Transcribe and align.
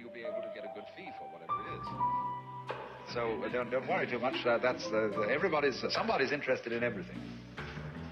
you'll 0.00 0.10
be 0.10 0.20
able 0.20 0.40
to 0.40 0.48
get 0.54 0.64
a 0.64 0.72
good 0.74 0.84
fee 0.96 1.10
for 1.18 1.24
whatever 1.28 1.52
it 1.60 1.80
is. 1.80 3.12
So 3.12 3.42
uh, 3.44 3.48
don't, 3.52 3.70
don't 3.70 3.86
worry 3.86 4.06
too 4.06 4.18
much. 4.18 4.46
Uh, 4.46 4.56
that's 4.58 4.86
uh, 4.86 5.10
everybody's 5.28 5.84
somebody's 5.90 6.32
interested 6.32 6.72
in 6.72 6.82
everything, 6.82 7.20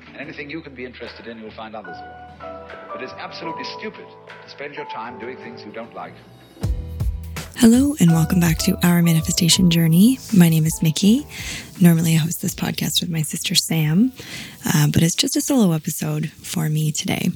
and 0.09 0.17
anything 0.19 0.51
you 0.51 0.61
can 0.61 0.75
be 0.75 0.85
interested 0.85 1.27
in, 1.27 1.39
you'll 1.39 1.51
find 1.53 1.75
others 1.75 1.97
will. 1.97 2.39
But 2.93 3.03
it's 3.03 3.13
absolutely 3.13 3.65
stupid 3.79 4.07
to 4.43 4.51
spend 4.51 4.75
your 4.75 4.85
time 4.87 5.19
doing 5.19 5.37
things 5.39 5.63
you 5.65 5.73
don't 5.73 5.95
like. 5.95 6.15
Hello, 7.57 7.95
and 8.01 8.13
welcome 8.13 8.39
back 8.39 8.59
to 8.59 8.79
Our 8.87 9.03
Manifestation 9.03 9.71
Journey. 9.71 10.19
My 10.37 10.49
name 10.49 10.67
is 10.67 10.81
Micki. 10.81 11.27
Normally, 11.81 12.15
I 12.15 12.19
host 12.19 12.43
this 12.43 12.55
podcast 12.55 13.01
with 13.01 13.09
my 13.09 13.23
sister 13.23 13.55
Sam, 13.55 14.13
uh, 14.67 14.89
but 14.93 15.03
it's 15.03 15.17
just 15.17 15.37
a 15.37 15.41
solo 15.41 15.73
episode 15.73 16.31
for 16.31 16.69
me 16.69 16.93
today. 16.93 17.31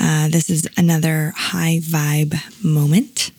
Uh, 0.00 0.28
this 0.28 0.48
is 0.48 0.68
another 0.76 1.32
high 1.36 1.80
vibe 1.82 2.36
moment. 2.64 3.32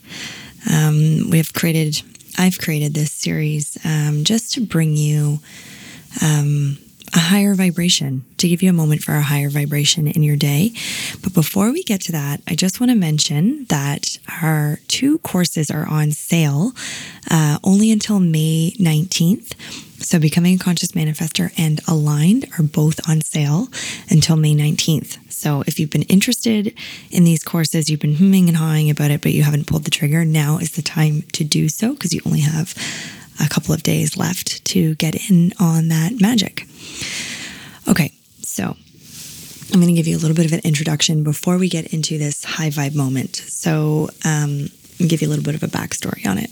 Um, 0.72 1.30
we 1.30 1.38
have 1.38 1.54
created, 1.54 2.02
I've 2.38 2.60
created 2.60 2.94
this 2.94 3.12
series 3.12 3.78
um, 3.86 4.24
just 4.24 4.54
to 4.54 4.62
bring 4.62 4.96
you 4.96 5.40
um, 6.22 6.78
a 7.14 7.20
higher 7.20 7.56
vibration, 7.56 8.24
to 8.38 8.48
give 8.48 8.62
you 8.62 8.70
a 8.70 8.74
moment 8.74 9.02
for 9.04 9.14
a 9.14 9.22
higher 9.22 9.50
vibration 9.50 10.08
in 10.08 10.24
your 10.24 10.36
day. 10.36 10.74
But 11.22 11.34
before 11.34 11.72
we 11.72 11.84
get 11.84 12.02
to 12.02 12.12
that, 12.12 12.42
I 12.48 12.56
just 12.56 12.80
want 12.80 12.92
to 12.92 12.96
mention 12.96 13.66
that 13.66 14.18
our 14.42 14.80
two 14.88 15.20
courses 15.20 15.72
are 15.72 15.88
on 15.88 16.12
sale 16.12 16.72
uh, 17.32 17.58
only 17.64 17.92
until 17.92 18.20
May 18.20 18.72
19th. 18.80 19.54
So, 20.02 20.18
Becoming 20.18 20.56
a 20.56 20.58
Conscious 20.58 20.94
Manifester 20.94 21.52
and 21.58 21.82
Aligned 21.88 22.48
are 22.58 22.64
both 22.64 23.08
on 23.08 23.22
sale 23.22 23.68
until 24.10 24.38
May 24.38 24.56
19th. 24.56 25.18
So, 25.32 25.64
if 25.68 25.78
you've 25.78 25.90
been 25.90 26.04
interested 26.04 26.74
in 27.12 27.26
these 27.26 27.44
courses, 27.44 27.90
you've 27.90 28.00
been 28.00 28.16
humming 28.16 28.48
and 28.48 28.58
hawing 28.58 28.90
about 28.90 29.12
it, 29.12 29.22
but 29.22 29.34
you 29.34 29.44
haven't 29.44 29.68
pulled 29.68 29.84
the 29.84 29.92
trigger, 29.92 30.24
now 30.24 30.58
is 30.58 30.72
the 30.72 30.82
time 30.82 31.24
to 31.34 31.44
do 31.44 31.68
so 31.68 31.94
because 31.94 32.14
you 32.14 32.22
only 32.26 32.40
have 32.40 32.74
a 33.44 33.50
couple 33.50 33.74
of 33.74 33.84
days 33.84 34.16
left 34.18 34.64
to 34.66 34.96
get 34.96 35.30
in 35.30 35.52
on 35.60 35.90
that 35.90 36.20
magic. 36.20 36.66
Okay, 37.88 38.14
so 38.42 38.78
I'm 39.74 39.80
going 39.82 39.88
to 39.88 39.94
give 39.94 40.08
you 40.08 40.18
a 40.18 40.20
little 40.20 40.36
bit 40.36 40.46
of 40.46 40.54
an 40.54 40.62
introduction 40.64 41.24
before 41.24 41.58
we 41.58 41.68
get 41.68 41.94
into 41.94 42.18
this 42.18 42.44
high 42.44 42.70
vibe 42.70 42.96
moment. 42.96 43.36
So, 43.36 44.10
um, 44.26 44.70
give 44.98 45.22
you 45.22 45.28
a 45.28 45.30
little 45.30 45.46
bit 45.46 45.56
of 45.56 45.64
a 45.64 45.68
backstory 45.68 46.26
on 46.26 46.38
it. 46.38 46.50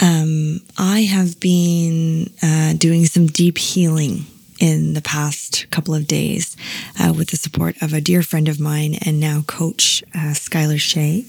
Um, 0.00 0.60
I 0.78 1.02
have 1.02 1.38
been 1.40 2.30
uh, 2.42 2.74
doing 2.74 3.04
some 3.06 3.26
deep 3.26 3.58
healing 3.58 4.26
in 4.58 4.94
the 4.94 5.02
past 5.02 5.70
couple 5.70 5.94
of 5.94 6.06
days 6.06 6.56
uh, 6.98 7.12
with 7.16 7.30
the 7.30 7.36
support 7.36 7.80
of 7.82 7.92
a 7.92 8.00
dear 8.00 8.22
friend 8.22 8.48
of 8.48 8.60
mine 8.60 8.96
and 9.04 9.18
now 9.18 9.42
coach, 9.46 10.02
uh, 10.14 10.32
Skylar 10.32 10.78
Shea. 10.78 11.24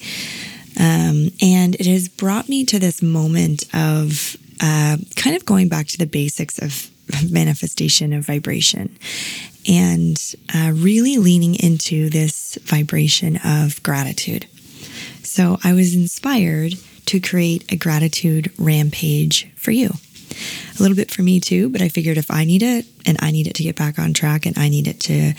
Um, 0.80 1.31
and 1.42 1.75
it 1.75 1.86
has 1.86 2.08
brought 2.08 2.49
me 2.49 2.66
to 2.66 2.80
this 2.80 3.02
moment 3.02 3.64
of 3.73 4.38
uh, 4.61 4.97
kind 5.16 5.36
of 5.36 5.45
going 5.45 5.67
back 5.67 5.88
to 5.88 5.97
the 5.97 6.05
basics 6.05 6.59
of 6.59 6.89
manifestation 7.31 8.14
of 8.14 8.25
vibration 8.25 8.97
and 9.67 10.36
uh, 10.53 10.72
really 10.73 11.17
leaning 11.17 11.55
into 11.55 12.09
this 12.09 12.58
vibration 12.64 13.38
of 13.44 13.81
gratitude. 13.83 14.45
So 15.23 15.58
I 15.64 15.73
was 15.73 15.94
inspired 15.94 16.73
to 17.12 17.20
create 17.20 17.70
a 17.70 17.76
gratitude 17.76 18.50
rampage 18.58 19.52
for 19.58 19.72
you. 19.72 19.90
A 19.90 20.81
little 20.81 20.95
bit 20.95 21.12
for 21.12 21.23
me 21.23 21.42
too, 21.42 21.67
but 21.67 21.81
I 21.81 21.90
figured 21.90 22.17
if 22.17 22.31
I 22.31 22.45
need 22.45 22.64
it 22.64 22.86
and 23.06 23.17
I 23.20 23.31
need 23.31 23.48
it 23.48 23.56
to 23.56 23.64
get 23.64 23.76
back 23.76 24.00
on 24.00 24.14
track 24.14 24.45
and 24.45 24.58
I 24.58 24.70
need 24.70 24.88
it 24.88 25.02
to 25.02 25.34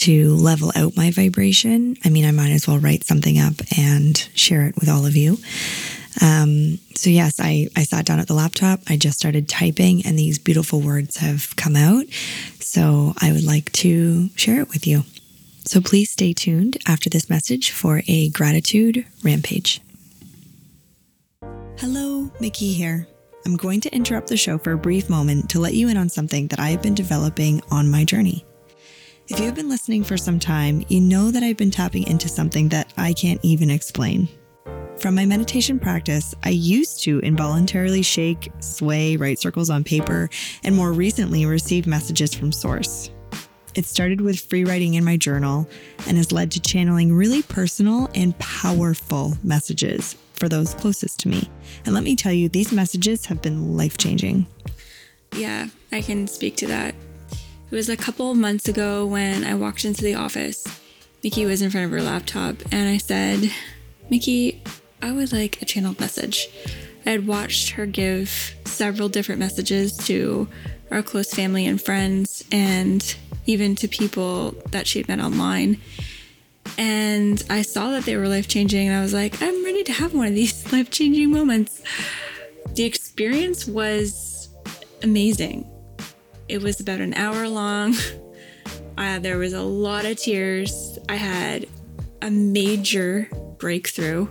to 0.00 0.34
level 0.34 0.70
out 0.76 0.96
my 0.96 1.10
vibration, 1.10 1.96
I 2.04 2.10
mean, 2.10 2.26
I 2.26 2.30
might 2.30 2.50
as 2.50 2.68
well 2.68 2.78
write 2.78 3.04
something 3.04 3.38
up 3.38 3.54
and 3.76 4.16
share 4.34 4.66
it 4.66 4.76
with 4.76 4.88
all 4.88 5.06
of 5.06 5.16
you. 5.16 5.38
Um, 6.20 6.78
so 6.94 7.08
yes, 7.08 7.40
I, 7.40 7.68
I 7.74 7.82
sat 7.84 8.04
down 8.04 8.20
at 8.20 8.28
the 8.28 8.34
laptop. 8.34 8.80
I 8.88 8.96
just 8.96 9.18
started 9.18 9.48
typing 9.48 10.04
and 10.06 10.18
these 10.18 10.38
beautiful 10.38 10.80
words 10.80 11.16
have 11.16 11.56
come 11.56 11.74
out. 11.74 12.04
So 12.60 13.14
I 13.18 13.32
would 13.32 13.44
like 13.44 13.72
to 13.72 14.28
share 14.36 14.60
it 14.60 14.68
with 14.68 14.86
you. 14.86 15.04
So 15.64 15.80
please 15.80 16.10
stay 16.12 16.32
tuned 16.32 16.76
after 16.86 17.10
this 17.10 17.28
message 17.28 17.72
for 17.72 18.02
a 18.06 18.28
gratitude 18.28 19.04
rampage. 19.24 19.80
Hello, 21.80 22.28
Micki 22.40 22.74
here. 22.74 23.06
I'm 23.46 23.54
going 23.54 23.80
to 23.82 23.94
interrupt 23.94 24.26
the 24.26 24.36
show 24.36 24.58
for 24.58 24.72
a 24.72 24.76
brief 24.76 25.08
moment 25.08 25.48
to 25.50 25.60
let 25.60 25.74
you 25.74 25.88
in 25.88 25.96
on 25.96 26.08
something 26.08 26.48
that 26.48 26.58
I 26.58 26.70
have 26.70 26.82
been 26.82 26.96
developing 26.96 27.62
on 27.70 27.88
my 27.88 28.04
journey. 28.04 28.44
If 29.28 29.38
you've 29.38 29.54
been 29.54 29.68
listening 29.68 30.02
for 30.02 30.16
some 30.16 30.40
time, 30.40 30.84
you 30.88 31.00
know 31.00 31.30
that 31.30 31.44
I've 31.44 31.56
been 31.56 31.70
tapping 31.70 32.04
into 32.08 32.28
something 32.28 32.68
that 32.70 32.92
I 32.96 33.12
can't 33.12 33.38
even 33.44 33.70
explain. 33.70 34.28
From 34.96 35.14
my 35.14 35.24
meditation 35.24 35.78
practice, 35.78 36.34
I 36.42 36.48
used 36.48 37.04
to 37.04 37.20
involuntarily 37.20 38.02
shake, 38.02 38.50
sway, 38.58 39.16
write 39.16 39.38
circles 39.38 39.70
on 39.70 39.84
paper, 39.84 40.28
and 40.64 40.74
more 40.74 40.92
recently 40.92 41.46
receive 41.46 41.86
messages 41.86 42.34
from 42.34 42.50
Source. 42.50 43.12
It 43.76 43.86
started 43.86 44.20
with 44.20 44.40
free 44.40 44.64
writing 44.64 44.94
in 44.94 45.04
my 45.04 45.16
journal 45.16 45.68
and 46.08 46.16
has 46.16 46.32
led 46.32 46.50
to 46.50 46.60
channeling 46.60 47.12
really 47.12 47.42
personal 47.42 48.10
and 48.16 48.36
powerful 48.40 49.38
messages 49.44 50.16
for 50.38 50.48
those 50.48 50.74
closest 50.74 51.20
to 51.20 51.28
me. 51.28 51.48
And 51.84 51.94
let 51.94 52.04
me 52.04 52.16
tell 52.16 52.32
you, 52.32 52.48
these 52.48 52.72
messages 52.72 53.26
have 53.26 53.42
been 53.42 53.76
life 53.76 53.98
changing. 53.98 54.46
Yeah, 55.34 55.68
I 55.92 56.00
can 56.00 56.26
speak 56.26 56.56
to 56.58 56.66
that. 56.68 56.94
It 57.70 57.74
was 57.74 57.88
a 57.88 57.96
couple 57.96 58.34
months 58.34 58.68
ago 58.68 59.04
when 59.04 59.44
I 59.44 59.54
walked 59.54 59.84
into 59.84 60.02
the 60.02 60.14
office. 60.14 60.66
Micki 61.22 61.44
was 61.46 61.60
in 61.60 61.70
front 61.70 61.86
of 61.86 61.90
her 61.90 62.00
laptop, 62.00 62.56
and 62.72 62.88
I 62.88 62.96
said, 62.96 63.50
Micki, 64.10 64.60
I 65.02 65.12
would 65.12 65.32
like 65.32 65.60
a 65.60 65.64
channeled 65.64 66.00
message. 66.00 66.48
I 67.04 67.10
had 67.10 67.26
watched 67.26 67.70
her 67.70 67.86
give 67.86 68.54
several 68.64 69.08
different 69.08 69.38
messages 69.38 69.96
to 69.98 70.48
our 70.90 71.02
close 71.02 71.32
family 71.32 71.66
and 71.66 71.80
friends, 71.80 72.44
and 72.50 73.16
even 73.46 73.74
to 73.76 73.88
people 73.88 74.52
that 74.70 74.86
she 74.86 74.98
had 74.98 75.08
met 75.08 75.20
online. 75.20 75.80
And 76.78 77.44
I 77.50 77.62
saw 77.62 77.90
that 77.90 78.04
they 78.04 78.16
were 78.16 78.28
life 78.28 78.46
changing, 78.46 78.86
and 78.86 78.96
I 78.96 79.02
was 79.02 79.12
like, 79.12 79.42
I'm 79.42 79.64
ready 79.64 79.82
to 79.84 79.92
have 79.92 80.14
one 80.14 80.28
of 80.28 80.34
these 80.34 80.72
life 80.72 80.90
changing 80.90 81.30
moments. 81.30 81.82
The 82.74 82.84
experience 82.84 83.66
was 83.66 84.48
amazing. 85.02 85.68
It 86.48 86.62
was 86.62 86.80
about 86.80 87.00
an 87.00 87.14
hour 87.14 87.48
long. 87.48 87.94
Uh, 88.98 89.16
there 89.20 89.38
was 89.38 89.52
a 89.52 89.62
lot 89.62 90.04
of 90.04 90.16
tears. 90.16 90.98
I 91.08 91.14
had 91.14 91.68
a 92.20 92.32
major 92.32 93.30
breakthrough. 93.58 94.26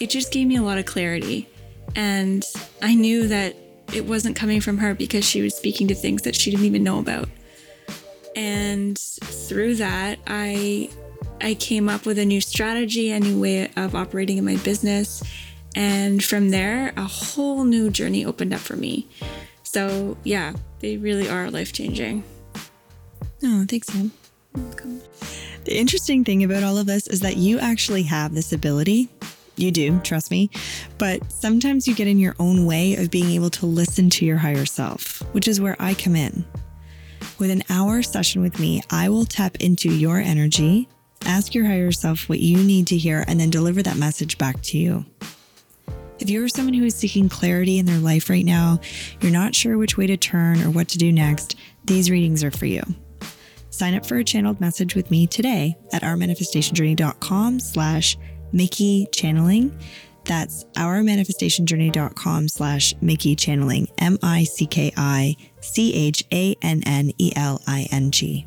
It 0.00 0.10
just 0.10 0.32
gave 0.32 0.48
me 0.48 0.56
a 0.56 0.62
lot 0.62 0.76
of 0.76 0.86
clarity. 0.86 1.48
And 1.94 2.44
I 2.82 2.96
knew 2.96 3.28
that 3.28 3.54
it 3.92 4.06
wasn't 4.06 4.34
coming 4.34 4.60
from 4.60 4.78
her 4.78 4.92
because 4.92 5.24
she 5.24 5.40
was 5.40 5.54
speaking 5.54 5.86
to 5.86 5.94
things 5.94 6.22
that 6.22 6.34
she 6.34 6.50
didn't 6.50 6.66
even 6.66 6.82
know 6.82 6.98
about. 6.98 7.28
And 8.34 8.98
through 8.98 9.76
that, 9.76 10.18
I 10.26 10.90
I 11.40 11.54
came 11.54 11.88
up 11.88 12.06
with 12.06 12.18
a 12.18 12.24
new 12.24 12.40
strategy, 12.40 13.10
a 13.10 13.20
new 13.20 13.40
way 13.40 13.70
of 13.76 13.94
operating 13.94 14.38
in 14.38 14.44
my 14.44 14.56
business. 14.56 15.22
And 15.76 16.22
from 16.22 16.50
there, 16.50 16.92
a 16.96 17.04
whole 17.04 17.64
new 17.64 17.90
journey 17.90 18.24
opened 18.24 18.54
up 18.54 18.60
for 18.60 18.76
me. 18.76 19.08
So, 19.62 20.16
yeah, 20.22 20.54
they 20.80 20.96
really 20.96 21.28
are 21.28 21.50
life 21.50 21.72
changing. 21.72 22.22
Oh, 23.42 23.64
thanks, 23.68 23.88
Sam. 23.88 24.12
Welcome. 24.54 25.02
The 25.64 25.76
interesting 25.76 26.24
thing 26.24 26.44
about 26.44 26.62
all 26.62 26.78
of 26.78 26.86
this 26.86 27.08
is 27.08 27.20
that 27.20 27.36
you 27.36 27.58
actually 27.58 28.02
have 28.04 28.34
this 28.34 28.52
ability. 28.52 29.08
You 29.56 29.70
do, 29.70 29.98
trust 30.00 30.30
me. 30.30 30.50
But 30.98 31.30
sometimes 31.30 31.88
you 31.88 31.94
get 31.94 32.08
in 32.08 32.18
your 32.18 32.36
own 32.38 32.66
way 32.66 32.96
of 32.96 33.10
being 33.10 33.30
able 33.30 33.50
to 33.50 33.66
listen 33.66 34.10
to 34.10 34.24
your 34.24 34.36
higher 34.36 34.66
self, 34.66 35.22
which 35.32 35.48
is 35.48 35.60
where 35.60 35.76
I 35.78 35.94
come 35.94 36.16
in. 36.16 36.44
With 37.38 37.50
an 37.50 37.64
hour 37.68 38.02
session 38.02 38.42
with 38.42 38.60
me, 38.60 38.82
I 38.90 39.08
will 39.08 39.24
tap 39.24 39.56
into 39.56 39.92
your 39.92 40.18
energy, 40.18 40.88
ask 41.26 41.54
your 41.54 41.64
higher 41.64 41.92
self 41.92 42.28
what 42.28 42.40
you 42.40 42.62
need 42.62 42.86
to 42.88 42.96
hear, 42.96 43.24
and 43.26 43.38
then 43.38 43.50
deliver 43.50 43.82
that 43.82 43.96
message 43.96 44.38
back 44.38 44.60
to 44.62 44.78
you. 44.78 45.04
If 46.20 46.30
you're 46.30 46.48
someone 46.48 46.74
who 46.74 46.84
is 46.84 46.94
seeking 46.94 47.28
clarity 47.28 47.78
in 47.78 47.86
their 47.86 47.98
life 47.98 48.30
right 48.30 48.44
now, 48.44 48.80
you're 49.20 49.32
not 49.32 49.54
sure 49.54 49.76
which 49.76 49.96
way 49.96 50.06
to 50.06 50.16
turn 50.16 50.62
or 50.62 50.70
what 50.70 50.88
to 50.88 50.98
do 50.98 51.12
next, 51.12 51.56
these 51.84 52.10
readings 52.10 52.44
are 52.44 52.50
for 52.50 52.66
you. 52.66 52.82
Sign 53.70 53.94
up 53.94 54.06
for 54.06 54.16
a 54.16 54.24
channeled 54.24 54.60
message 54.60 54.94
with 54.94 55.10
me 55.10 55.26
today 55.26 55.76
at 55.92 56.02
ourmanifestationjourney.com 56.02 57.58
slash 57.58 58.16
Micki 58.54 59.10
channeling. 59.12 59.76
That's 60.24 60.64
ourmanifestationjourney.com 60.76 62.48
slash 62.48 62.94
Micki 63.02 63.36
channeling, 63.36 63.88
M 63.98 64.16
I 64.22 64.44
C 64.44 64.66
K 64.66 64.92
I 64.96 65.36
C 65.60 65.92
H 65.92 66.24
A 66.32 66.54
N 66.62 66.82
N 66.86 67.10
E 67.18 67.32
L 67.34 67.60
I 67.66 67.88
N 67.90 68.12
G. 68.12 68.46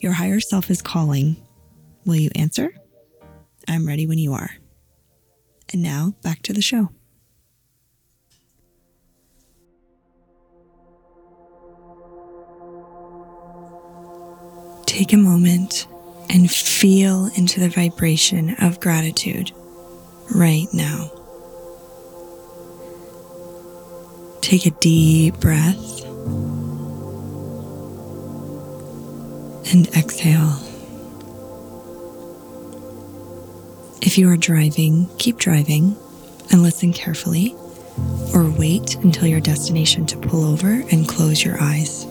Your 0.00 0.12
higher 0.12 0.40
self 0.40 0.70
is 0.70 0.80
calling. 0.80 1.36
Will 2.04 2.16
you 2.16 2.30
answer? 2.34 2.72
I'm 3.68 3.86
ready 3.86 4.06
when 4.06 4.18
you 4.18 4.32
are. 4.32 4.50
And 5.72 5.82
now 5.82 6.14
back 6.22 6.42
to 6.42 6.52
the 6.52 6.62
show. 6.62 6.90
Take 14.86 15.12
a 15.12 15.16
moment 15.16 15.86
and 16.28 16.50
feel 16.50 17.26
into 17.36 17.60
the 17.60 17.68
vibration 17.68 18.56
of 18.60 18.80
gratitude 18.80 19.52
right 20.34 20.66
now. 20.72 21.10
Take 24.40 24.66
a 24.66 24.70
deep 24.70 25.38
breath 25.38 26.04
and 29.72 29.86
exhale. 29.96 30.69
If 34.10 34.18
you 34.18 34.28
are 34.28 34.36
driving, 34.36 35.08
keep 35.18 35.38
driving 35.38 35.96
and 36.50 36.64
listen 36.64 36.92
carefully, 36.92 37.54
or 38.34 38.50
wait 38.50 38.96
until 38.96 39.28
your 39.28 39.38
destination 39.38 40.04
to 40.06 40.16
pull 40.16 40.44
over 40.44 40.82
and 40.90 41.08
close 41.08 41.44
your 41.44 41.62
eyes. 41.62 42.02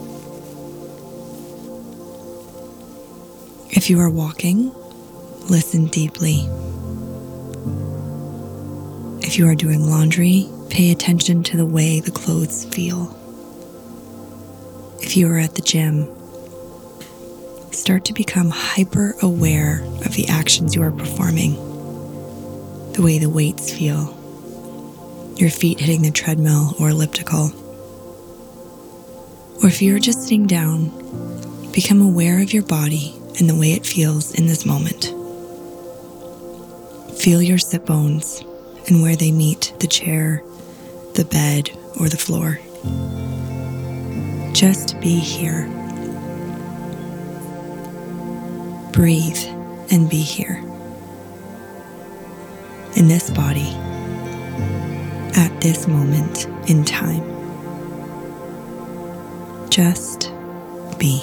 If 3.76 3.90
you 3.90 4.00
are 4.00 4.10
walking, 4.10 4.74
listen 5.50 5.88
deeply. 5.88 6.48
If 9.22 9.38
you 9.38 9.46
are 9.50 9.56
doing 9.56 9.84
laundry, 9.84 10.48
pay 10.70 10.94
attention 10.94 11.44
to 11.44 11.58
the 11.58 11.66
way 11.66 12.00
the 12.00 12.12
clothes 12.12 12.64
feel. 12.64 13.14
If 15.02 15.18
you 15.18 15.30
are 15.30 15.38
at 15.38 15.56
the 15.56 15.62
gym, 15.62 16.08
start 17.74 18.06
to 18.06 18.14
become 18.14 18.52
hyper 18.52 19.16
aware 19.22 19.82
of 20.06 20.14
the 20.14 20.30
actions 20.30 20.76
you 20.76 20.82
are 20.82 20.92
performing, 20.92 21.66
the 23.00 23.06
way 23.06 23.18
the 23.18 23.30
weights 23.30 23.72
feel, 23.72 24.14
your 25.38 25.50
feet 25.50 25.80
hitting 25.80 26.02
the 26.02 26.12
treadmill 26.12 26.76
or 26.82 26.90
elliptical. 26.90 27.50
Or 29.64 29.68
if 29.70 29.82
you're 29.82 30.00
just 30.00 30.24
sitting 30.24 30.48
down, 30.48 30.90
become 31.72 32.02
aware 32.02 32.42
of 32.42 32.52
your 32.52 32.64
body 32.64 33.16
and 33.40 33.50
the 33.50 33.56
way 33.56 33.72
it 33.72 33.86
feels 33.86 34.34
in 34.34 34.48
this 34.48 34.66
moment. 34.66 35.06
Feel 37.18 37.42
your 37.42 37.58
sit 37.58 37.86
bones 37.86 38.44
and 38.90 39.02
where 39.02 39.16
they 39.16 39.32
meet 39.32 39.74
the 39.80 39.88
chair, 39.88 40.44
the 41.14 41.24
bed, 41.24 41.70
or 42.02 42.10
the 42.10 42.18
floor. 42.18 42.60
Just 44.52 45.00
be 45.00 45.16
here. 45.16 45.70
Breathe 48.92 49.40
and 49.90 50.10
be 50.10 50.22
here. 50.22 50.62
In 53.00 53.08
this 53.08 53.30
body, 53.30 53.70
at 55.38 55.62
this 55.62 55.88
moment 55.88 56.48
in 56.70 56.84
time. 56.84 57.24
Just 59.70 60.34
be. 60.98 61.22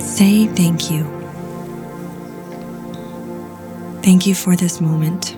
Say 0.00 0.48
thank 0.48 0.90
you. 0.90 1.04
Thank 4.02 4.26
you 4.26 4.34
for 4.34 4.56
this 4.56 4.80
moment. 4.80 5.36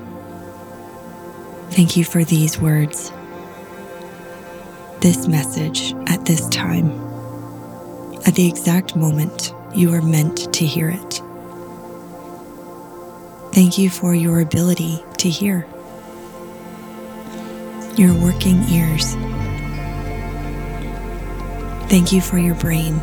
Thank 1.72 1.94
you 1.94 2.04
for 2.04 2.24
these 2.24 2.58
words, 2.58 3.12
this 5.00 5.28
message 5.28 5.92
at 6.06 6.24
this 6.24 6.48
time, 6.48 6.90
at 8.24 8.34
the 8.34 8.48
exact 8.48 8.96
moment 8.96 9.52
you 9.78 9.94
are 9.94 10.02
meant 10.02 10.52
to 10.52 10.66
hear 10.66 10.88
it. 10.88 11.22
Thank 13.54 13.78
you 13.78 13.88
for 13.88 14.12
your 14.12 14.40
ability 14.40 15.04
to 15.18 15.30
hear, 15.30 15.68
your 17.94 18.12
working 18.20 18.68
ears. 18.70 19.14
Thank 21.88 22.10
you 22.10 22.20
for 22.20 22.38
your 22.38 22.56
brain 22.56 22.94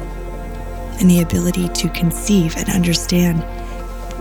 and 1.00 1.10
the 1.10 1.22
ability 1.22 1.69
to 1.69 1.88
conceive 1.89 2.57
and 2.57 2.68
understand 2.68 3.42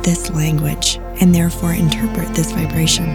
this 0.04 0.30
language 0.30 1.00
and 1.20 1.34
therefore 1.34 1.72
interpret 1.72 2.36
this 2.36 2.52
vibration. 2.52 3.06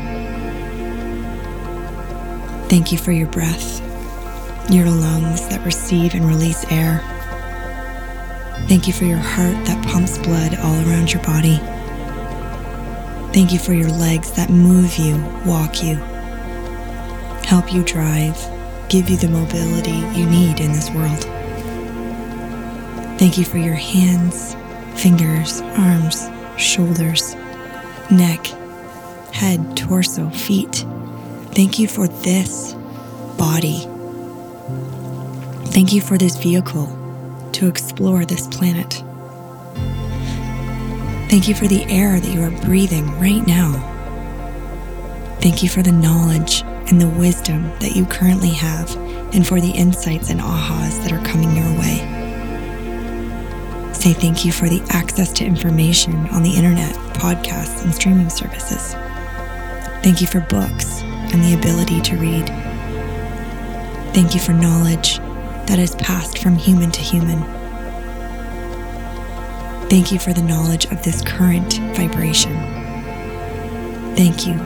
Thank 2.67 2.91
you 2.91 2.97
for 2.97 3.13
your 3.13 3.27
breath, 3.27 3.79
your 4.69 4.89
lungs 4.89 5.47
that 5.47 5.63
receive 5.63 6.13
and 6.13 6.25
release 6.25 6.65
air. 6.69 7.18
Thank 8.67 8.87
you 8.87 8.93
for 8.93 9.05
your 9.05 9.17
heart 9.17 9.65
that 9.65 9.85
pumps 9.87 10.17
blood 10.17 10.55
all 10.55 10.75
around 10.87 11.11
your 11.11 11.23
body. 11.23 11.57
Thank 13.33 13.53
you 13.53 13.59
for 13.59 13.73
your 13.73 13.89
legs 13.89 14.31
that 14.33 14.49
move 14.49 14.97
you, 14.97 15.17
walk 15.45 15.83
you, 15.83 15.95
help 17.45 17.71
you 17.73 17.83
drive, 17.83 18.37
give 18.89 19.09
you 19.09 19.17
the 19.17 19.29
mobility 19.29 19.91
you 20.19 20.29
need 20.29 20.59
in 20.59 20.71
this 20.71 20.89
world. 20.91 21.23
Thank 23.19 23.37
you 23.37 23.45
for 23.45 23.57
your 23.57 23.75
hands, 23.75 24.55
fingers, 25.01 25.61
arms, 25.61 26.29
shoulders, 26.57 27.35
neck, 28.11 28.45
head, 29.31 29.77
torso, 29.77 30.29
feet. 30.29 30.85
Thank 31.53 31.79
you 31.79 31.87
for 31.87 32.07
this 32.07 32.73
body. 33.37 33.87
Thank 35.71 35.93
you 35.93 36.01
for 36.01 36.17
this 36.17 36.35
vehicle 36.35 36.98
to 37.53 37.67
explore 37.67 38.25
this 38.25 38.47
planet. 38.47 39.03
Thank 41.29 41.47
you 41.47 41.53
for 41.53 41.67
the 41.67 41.83
air 41.85 42.19
that 42.19 42.33
you 42.33 42.41
are 42.41 42.65
breathing 42.65 43.07
right 43.19 43.45
now. 43.45 43.85
Thank 45.41 45.61
you 45.61 45.69
for 45.69 45.81
the 45.81 45.91
knowledge 45.91 46.63
and 46.89 46.99
the 46.99 47.07
wisdom 47.07 47.63
that 47.79 47.95
you 47.95 48.05
currently 48.05 48.49
have, 48.49 48.95
and 49.33 49.45
for 49.45 49.61
the 49.61 49.69
insights 49.69 50.29
and 50.31 50.39
ahas 50.39 51.01
that 51.03 51.11
are 51.11 51.23
coming 51.23 51.55
your 51.55 51.79
way. 51.79 51.99
Say 53.93 54.13
thank 54.13 54.43
you 54.43 54.51
for 54.51 54.67
the 54.67 54.81
access 54.89 55.31
to 55.33 55.45
information 55.45 56.15
on 56.29 56.41
the 56.41 56.55
internet, 56.55 56.95
podcasts, 57.13 57.83
and 57.83 57.93
streaming 57.93 58.29
services. 58.29 58.93
Thank 60.01 60.21
you 60.21 60.27
for 60.27 60.39
books 60.39 61.01
and 61.01 61.43
the 61.43 61.53
ability 61.53 62.01
to 62.01 62.15
read. 62.17 62.47
Thank 64.13 64.33
you 64.33 64.39
for 64.39 64.53
knowledge 64.53 65.19
that 65.69 65.79
is 65.79 65.95
passed 65.95 66.39
from 66.39 66.57
human 66.57 66.91
to 66.91 67.01
human. 67.01 67.41
Thank 69.89 70.11
you 70.11 70.19
for 70.19 70.33
the 70.33 70.43
knowledge 70.43 70.85
of 70.87 71.01
this 71.03 71.21
current 71.21 71.75
vibration. 71.95 72.53
Thank 74.17 74.45
you 74.45 74.57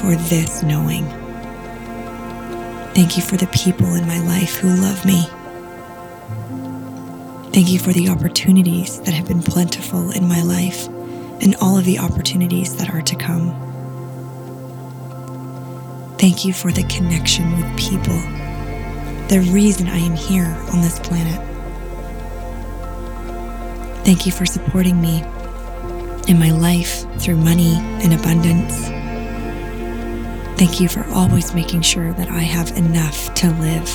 for 0.00 0.16
this 0.28 0.64
knowing. 0.64 1.06
Thank 2.94 3.16
you 3.16 3.22
for 3.22 3.36
the 3.36 3.46
people 3.48 3.94
in 3.94 4.06
my 4.08 4.18
life 4.18 4.56
who 4.56 4.68
love 4.68 5.04
me 5.04 5.28
Thank 7.56 7.70
you 7.70 7.78
for 7.78 7.94
the 7.94 8.10
opportunities 8.10 9.00
that 9.00 9.14
have 9.14 9.28
been 9.28 9.42
plentiful 9.42 10.10
in 10.10 10.28
my 10.28 10.42
life 10.42 10.88
and 11.40 11.56
all 11.56 11.78
of 11.78 11.86
the 11.86 11.98
opportunities 11.98 12.76
that 12.76 12.90
are 12.90 13.00
to 13.00 13.16
come. 13.16 13.48
Thank 16.18 16.44
you 16.44 16.52
for 16.52 16.70
the 16.70 16.82
connection 16.82 17.56
with 17.56 17.78
people, 17.78 18.20
the 19.28 19.40
reason 19.52 19.88
I 19.88 19.98
am 19.98 20.14
here 20.14 20.46
on 20.72 20.80
this 20.80 21.00
planet. 21.00 21.40
Thank 24.04 24.24
you 24.24 24.30
for 24.30 24.46
supporting 24.46 25.00
me 25.00 25.24
in 26.28 26.38
my 26.38 26.52
life 26.52 27.04
through 27.18 27.36
money 27.36 27.74
and 27.74 28.14
abundance. 28.14 28.86
Thank 30.58 30.80
you 30.80 30.88
for 30.88 31.04
always 31.12 31.54
making 31.54 31.82
sure 31.82 32.12
that 32.12 32.28
I 32.28 32.40
have 32.40 32.76
enough 32.76 33.34
to 33.34 33.50
live. 33.54 33.88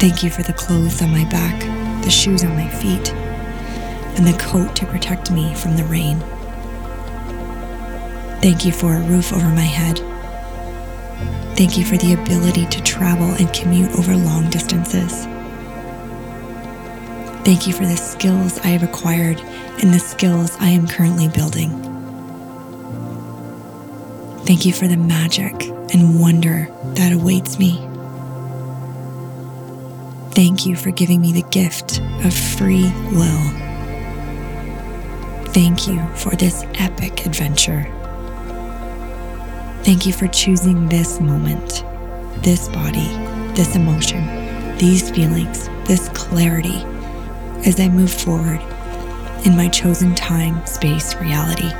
Thank 0.00 0.22
you 0.22 0.30
for 0.30 0.42
the 0.42 0.54
clothes 0.54 1.02
on 1.02 1.10
my 1.10 1.28
back, 1.28 1.60
the 2.02 2.10
shoes 2.10 2.42
on 2.42 2.54
my 2.54 2.68
feet, 2.68 3.12
and 4.16 4.26
the 4.26 4.38
coat 4.38 4.74
to 4.76 4.86
protect 4.86 5.30
me 5.30 5.54
from 5.54 5.76
the 5.76 5.84
rain. 5.84 6.18
Thank 8.40 8.64
you 8.64 8.72
for 8.72 8.94
a 8.94 9.00
roof 9.00 9.34
over 9.34 9.50
my 9.50 9.60
head. 9.60 10.09
Thank 11.56 11.76
you 11.76 11.84
for 11.84 11.96
the 11.96 12.14
ability 12.14 12.66
to 12.66 12.82
travel 12.82 13.28
and 13.38 13.52
commute 13.52 13.90
over 13.98 14.16
long 14.16 14.48
distances. 14.50 15.26
Thank 17.44 17.66
you 17.66 17.72
for 17.72 17.86
the 17.86 17.96
skills 17.96 18.58
I 18.60 18.68
have 18.68 18.82
acquired 18.82 19.40
and 19.82 19.92
the 19.92 19.98
skills 19.98 20.56
I 20.60 20.68
am 20.68 20.86
currently 20.86 21.28
building. 21.28 21.70
Thank 24.44 24.64
you 24.64 24.72
for 24.72 24.88
the 24.88 24.96
magic 24.96 25.54
and 25.92 26.20
wonder 26.20 26.68
that 26.94 27.12
awaits 27.12 27.58
me. 27.58 27.86
Thank 30.32 30.64
you 30.64 30.76
for 30.76 30.90
giving 30.90 31.20
me 31.20 31.32
the 31.32 31.48
gift 31.50 32.00
of 32.24 32.32
free 32.32 32.90
will. 33.12 33.70
Thank 35.52 35.88
you 35.88 36.04
for 36.14 36.36
this 36.36 36.64
epic 36.74 37.26
adventure. 37.26 37.86
Thank 39.82 40.06
you 40.06 40.12
for 40.12 40.28
choosing 40.28 40.88
this 40.88 41.20
moment, 41.20 41.84
this 42.42 42.68
body, 42.68 43.08
this 43.54 43.74
emotion, 43.74 44.26
these 44.76 45.10
feelings, 45.10 45.68
this 45.86 46.08
clarity 46.10 46.84
as 47.66 47.80
I 47.80 47.88
move 47.88 48.12
forward 48.12 48.60
in 49.44 49.56
my 49.56 49.68
chosen 49.68 50.14
time, 50.14 50.64
space, 50.66 51.14
reality. 51.16 51.70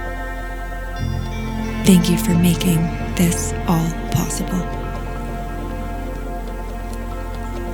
Thank 1.85 2.09
you 2.11 2.16
for 2.19 2.35
making 2.35 2.80
this 3.16 3.52
all 3.69 3.90
possible. 4.12 4.61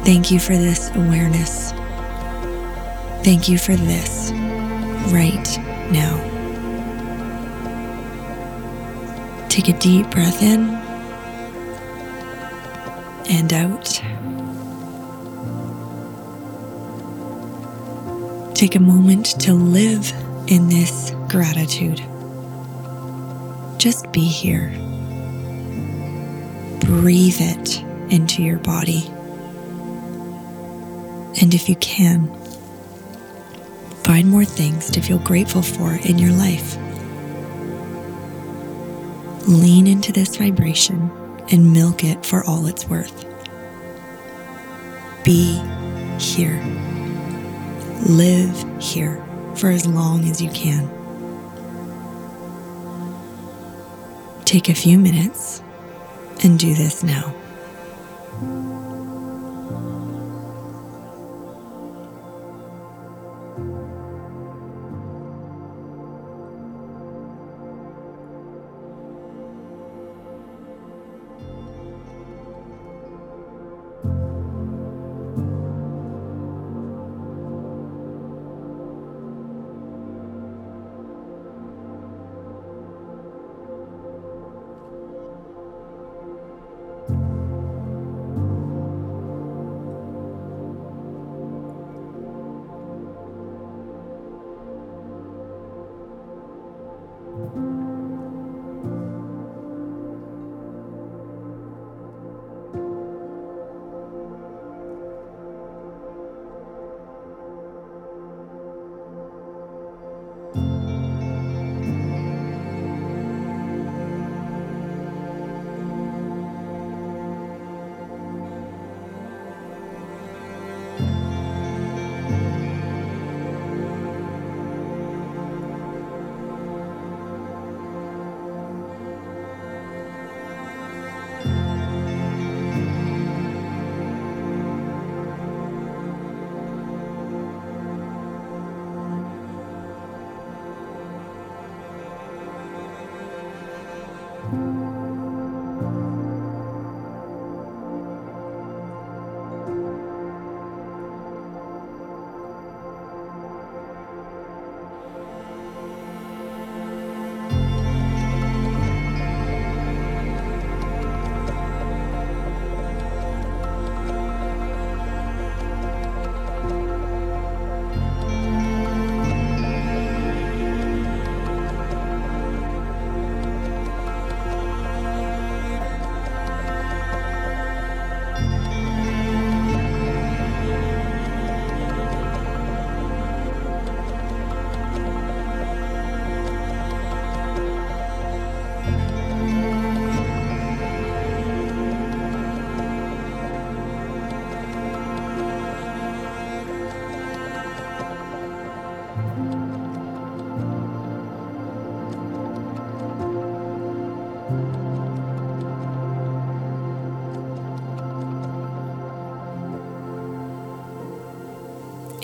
Thank 0.04 0.30
you 0.30 0.40
for 0.40 0.56
this 0.56 0.90
awareness. 0.96 1.72
Thank 3.24 3.48
you 3.48 3.58
for 3.58 3.76
this 3.76 4.32
right 5.12 5.58
now. 5.90 6.35
Take 9.56 9.70
a 9.70 9.78
deep 9.78 10.10
breath 10.10 10.42
in 10.42 10.68
and 13.30 13.50
out. 13.54 13.86
Take 18.54 18.74
a 18.74 18.80
moment 18.80 19.40
to 19.40 19.54
live 19.54 20.12
in 20.46 20.68
this 20.68 21.12
gratitude. 21.28 22.02
Just 23.78 24.12
be 24.12 24.20
here. 24.20 24.68
Breathe 26.80 27.38
it 27.40 27.82
into 28.12 28.42
your 28.42 28.58
body. 28.58 29.06
And 31.40 31.54
if 31.54 31.66
you 31.66 31.76
can, 31.76 32.28
find 34.04 34.28
more 34.28 34.44
things 34.44 34.90
to 34.90 35.00
feel 35.00 35.18
grateful 35.20 35.62
for 35.62 35.94
in 36.04 36.18
your 36.18 36.32
life. 36.32 36.76
Lean 39.46 39.86
into 39.86 40.12
this 40.12 40.36
vibration 40.36 41.08
and 41.52 41.72
milk 41.72 42.02
it 42.02 42.26
for 42.26 42.44
all 42.46 42.66
it's 42.66 42.88
worth. 42.88 43.24
Be 45.22 45.62
here. 46.18 46.60
Live 48.08 48.82
here 48.82 49.24
for 49.54 49.70
as 49.70 49.86
long 49.86 50.28
as 50.28 50.42
you 50.42 50.50
can. 50.50 50.90
Take 54.44 54.68
a 54.68 54.74
few 54.74 54.98
minutes 54.98 55.62
and 56.42 56.58
do 56.58 56.74
this 56.74 57.04
now. 57.04 57.32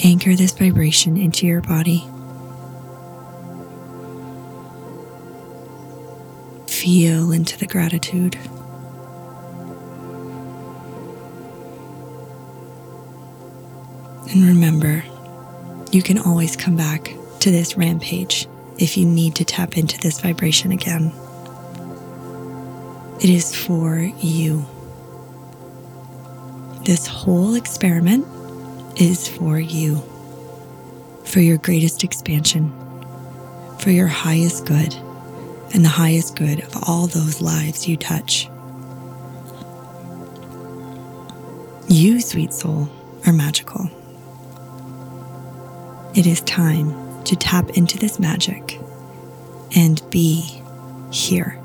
Anchor 0.02 0.34
this 0.34 0.52
vibration 0.52 1.16
into 1.16 1.46
your 1.46 1.60
body. 1.60 2.00
Feel 6.66 7.32
into 7.32 7.58
the 7.58 7.66
gratitude. 7.66 8.36
And 14.32 14.46
remember, 14.46 15.04
you 15.92 16.02
can 16.02 16.18
always 16.18 16.56
come 16.56 16.74
back 16.74 17.14
to 17.40 17.50
this 17.50 17.76
rampage 17.76 18.48
if 18.78 18.96
you 18.96 19.04
need 19.04 19.34
to 19.36 19.44
tap 19.44 19.76
into 19.76 19.98
this 19.98 20.20
vibration 20.20 20.72
again. 20.72 21.12
It 23.20 23.28
is 23.30 23.54
for 23.54 23.98
you. 23.98 24.64
This 26.84 27.06
whole 27.06 27.54
experiment 27.54 28.26
is 28.96 29.28
for 29.28 29.58
you, 29.58 30.02
for 31.24 31.40
your 31.40 31.58
greatest 31.58 32.04
expansion, 32.04 32.72
for 33.78 33.90
your 33.90 34.06
highest 34.06 34.66
good, 34.66 34.94
and 35.74 35.84
the 35.84 35.88
highest 35.88 36.36
good 36.36 36.60
of 36.60 36.88
all 36.88 37.06
those 37.06 37.40
lives 37.40 37.88
you 37.88 37.96
touch. 37.96 38.48
You, 41.88 42.20
sweet 42.20 42.52
soul, 42.52 42.88
are 43.26 43.32
magical. 43.32 43.90
It 46.14 46.26
is 46.26 46.40
time 46.42 47.24
to 47.24 47.36
tap 47.36 47.70
into 47.70 47.98
this 47.98 48.18
magic 48.18 48.78
and 49.74 50.02
be 50.10 50.60
here. 51.10 51.58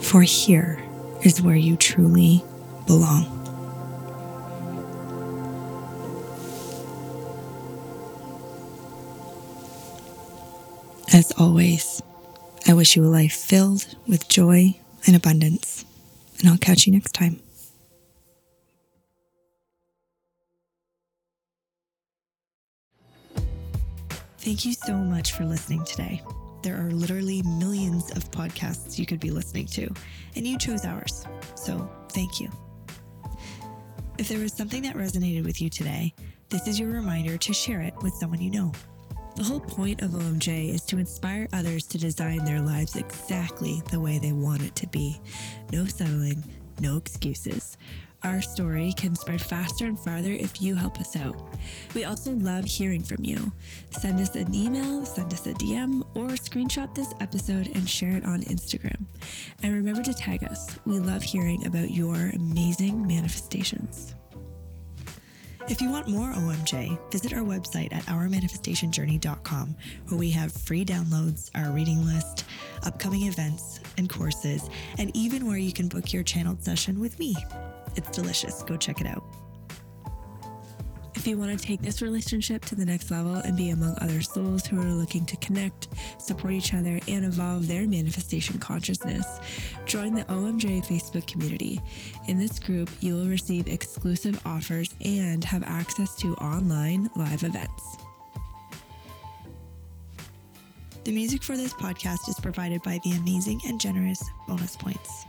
For 0.00 0.22
here 0.22 0.82
is 1.24 1.42
where 1.42 1.56
you 1.56 1.76
truly 1.76 2.44
belong. 2.86 3.37
As 11.18 11.32
always, 11.36 12.00
I 12.68 12.74
wish 12.74 12.94
you 12.94 13.04
a 13.04 13.10
life 13.10 13.32
filled 13.32 13.92
with 14.06 14.28
joy 14.28 14.78
and 15.04 15.16
abundance, 15.16 15.84
and 16.38 16.48
I'll 16.48 16.58
catch 16.58 16.86
you 16.86 16.92
next 16.92 17.10
time. 17.10 17.40
Thank 24.38 24.64
you 24.64 24.74
so 24.74 24.94
much 24.94 25.32
for 25.32 25.44
listening 25.44 25.82
today. 25.82 26.22
There 26.62 26.76
are 26.76 26.92
literally 26.92 27.42
millions 27.42 28.12
of 28.12 28.30
podcasts 28.30 28.96
you 28.96 29.04
could 29.04 29.18
be 29.18 29.32
listening 29.32 29.66
to, 29.72 29.92
and 30.36 30.46
you 30.46 30.56
chose 30.56 30.84
ours. 30.84 31.24
So 31.56 31.90
thank 32.10 32.38
you. 32.38 32.48
If 34.18 34.28
there 34.28 34.38
was 34.38 34.52
something 34.52 34.82
that 34.82 34.94
resonated 34.94 35.44
with 35.44 35.60
you 35.60 35.68
today, 35.68 36.14
this 36.48 36.68
is 36.68 36.78
your 36.78 36.90
reminder 36.90 37.36
to 37.38 37.52
share 37.52 37.80
it 37.80 37.94
with 38.04 38.14
someone 38.14 38.40
you 38.40 38.52
know. 38.52 38.70
The 39.38 39.44
whole 39.44 39.60
point 39.60 40.02
of 40.02 40.10
OMJ 40.10 40.74
is 40.74 40.82
to 40.86 40.98
inspire 40.98 41.46
others 41.52 41.86
to 41.86 41.96
design 41.96 42.44
their 42.44 42.60
lives 42.60 42.96
exactly 42.96 43.80
the 43.92 44.00
way 44.00 44.18
they 44.18 44.32
want 44.32 44.62
it 44.62 44.74
to 44.74 44.88
be. 44.88 45.20
No 45.72 45.84
settling, 45.84 46.42
no 46.80 46.96
excuses. 46.96 47.78
Our 48.24 48.42
story 48.42 48.92
can 48.96 49.14
spread 49.14 49.40
faster 49.40 49.86
and 49.86 49.96
farther 49.96 50.32
if 50.32 50.60
you 50.60 50.74
help 50.74 50.98
us 50.98 51.14
out. 51.14 51.40
We 51.94 52.02
also 52.04 52.32
love 52.32 52.64
hearing 52.64 53.04
from 53.04 53.24
you. 53.24 53.52
Send 53.90 54.18
us 54.18 54.34
an 54.34 54.52
email, 54.52 55.06
send 55.06 55.32
us 55.32 55.46
a 55.46 55.54
DM, 55.54 56.02
or 56.16 56.30
screenshot 56.30 56.92
this 56.92 57.14
episode 57.20 57.68
and 57.76 57.88
share 57.88 58.16
it 58.16 58.24
on 58.24 58.42
Instagram. 58.42 59.04
And 59.62 59.72
remember 59.72 60.02
to 60.02 60.14
tag 60.14 60.42
us. 60.42 60.80
We 60.84 60.98
love 60.98 61.22
hearing 61.22 61.64
about 61.64 61.92
your 61.92 62.32
amazing 62.34 63.06
manifestations. 63.06 64.16
If 65.68 65.82
you 65.82 65.90
want 65.90 66.08
more 66.08 66.32
OMJ, 66.32 66.98
visit 67.12 67.34
our 67.34 67.42
website 67.42 67.92
at 67.92 68.02
ourmanifestationjourney.com, 68.06 69.76
where 70.08 70.18
we 70.18 70.30
have 70.30 70.50
free 70.50 70.82
downloads, 70.82 71.50
our 71.54 71.70
reading 71.72 72.06
list, 72.06 72.46
upcoming 72.84 73.24
events 73.24 73.80
and 73.98 74.08
courses, 74.08 74.70
and 74.96 75.14
even 75.14 75.46
where 75.46 75.58
you 75.58 75.74
can 75.74 75.88
book 75.88 76.10
your 76.10 76.22
channeled 76.22 76.64
session 76.64 76.98
with 76.98 77.18
me. 77.18 77.36
It's 77.96 78.08
delicious. 78.08 78.62
Go 78.62 78.78
check 78.78 79.02
it 79.02 79.06
out. 79.06 79.22
If 81.18 81.26
you 81.26 81.36
want 81.36 81.58
to 81.58 81.66
take 81.66 81.82
this 81.82 82.00
relationship 82.00 82.64
to 82.66 82.76
the 82.76 82.84
next 82.84 83.10
level 83.10 83.34
and 83.34 83.56
be 83.56 83.70
among 83.70 83.98
other 84.00 84.22
souls 84.22 84.64
who 84.64 84.80
are 84.80 84.84
looking 84.84 85.26
to 85.26 85.36
connect, 85.38 85.88
support 86.18 86.52
each 86.52 86.72
other, 86.74 87.00
and 87.08 87.24
evolve 87.24 87.66
their 87.66 87.88
manifestation 87.88 88.60
consciousness, 88.60 89.26
join 89.84 90.14
the 90.14 90.22
OMJ 90.26 90.86
Facebook 90.86 91.26
community. 91.26 91.80
In 92.28 92.38
this 92.38 92.60
group, 92.60 92.88
you 93.00 93.16
will 93.16 93.26
receive 93.26 93.66
exclusive 93.66 94.40
offers 94.46 94.94
and 95.04 95.42
have 95.42 95.64
access 95.64 96.14
to 96.18 96.36
online 96.36 97.10
live 97.16 97.42
events. 97.42 97.96
The 101.02 101.10
music 101.10 101.42
for 101.42 101.56
this 101.56 101.74
podcast 101.74 102.28
is 102.28 102.38
provided 102.40 102.80
by 102.84 103.00
the 103.02 103.10
amazing 103.16 103.60
and 103.66 103.80
generous 103.80 104.22
Bonus 104.46 104.76
Points, 104.76 105.24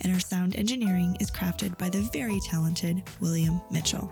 and 0.00 0.10
our 0.10 0.20
sound 0.20 0.56
engineering 0.56 1.18
is 1.20 1.30
crafted 1.30 1.76
by 1.76 1.90
the 1.90 2.00
very 2.14 2.40
talented 2.40 3.02
William 3.20 3.60
Mitchell. 3.70 4.10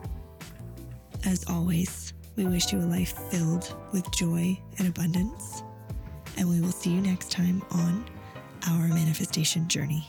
As 1.27 1.45
always, 1.49 2.13
we 2.37 2.47
wish 2.47 2.73
you 2.73 2.79
a 2.79 2.87
life 2.87 3.13
filled 3.33 3.75
with 3.93 4.09
joy 4.13 4.57
and 4.79 4.87
abundance, 4.87 5.65
and 6.37 6.49
we 6.49 6.61
will 6.61 6.71
see 6.71 6.91
you 6.91 7.01
next 7.01 7.33
time 7.33 7.63
on 7.73 8.05
our 8.69 8.87
manifestation 8.87 9.67
journey. 9.67 10.09